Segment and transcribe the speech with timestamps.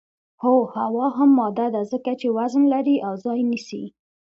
[0.43, 3.83] هو هوا هم ماده ده ځکه چې وزن لري او ځای نیسي